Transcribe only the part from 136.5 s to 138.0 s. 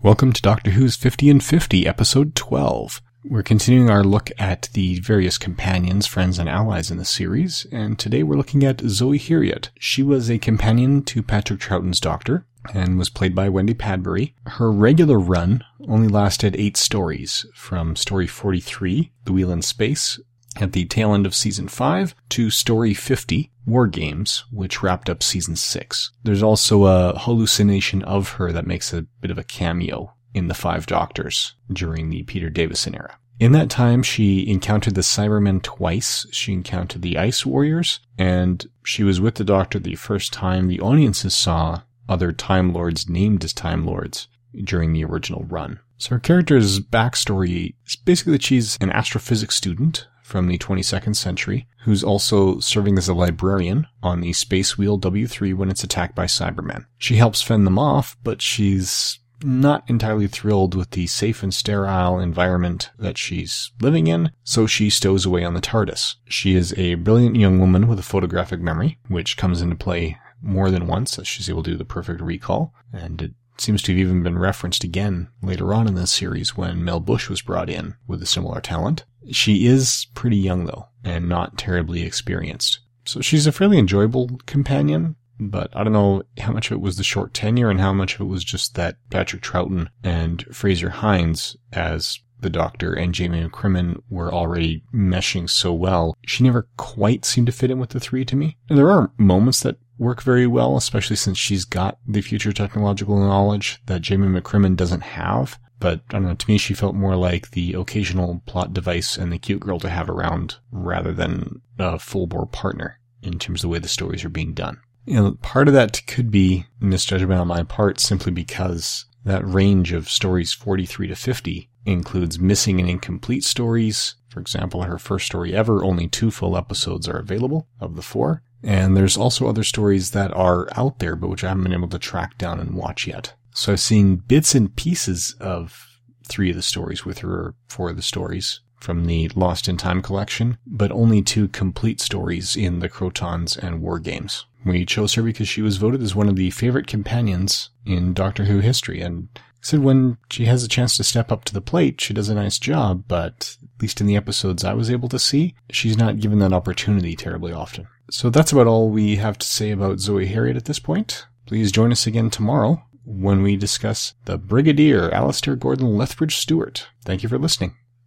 of the stories with her, four of